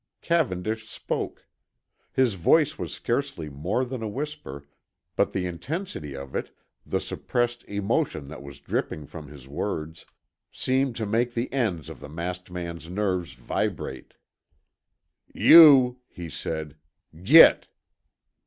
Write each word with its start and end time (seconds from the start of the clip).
Cavendish 0.23 0.89
spoke. 0.89 1.45
His 2.11 2.33
voice 2.33 2.75
was 2.79 2.91
scarcely 2.91 3.49
more 3.51 3.85
than 3.85 4.01
a 4.01 4.07
whisper, 4.07 4.65
but 5.15 5.31
the 5.31 5.45
intensity 5.45 6.15
of 6.15 6.35
it, 6.35 6.49
the 6.83 6.99
suppressed 6.99 7.63
emotion 7.65 8.27
that 8.29 8.41
was 8.41 8.59
dripping 8.59 9.05
from 9.05 9.27
his 9.27 9.47
words, 9.47 10.07
seemed 10.51 10.95
to 10.95 11.05
make 11.05 11.35
the 11.35 11.53
ends 11.53 11.87
of 11.87 11.99
the 11.99 12.09
masked 12.09 12.49
man's 12.49 12.89
nerves 12.89 13.33
vibrate. 13.33 14.15
"You" 15.35 15.97
he 16.07 16.31
said. 16.31 16.77
"Git!" 17.21 17.67